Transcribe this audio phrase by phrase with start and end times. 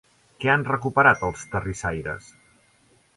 [0.43, 2.31] Què han recuperat els terrissaires?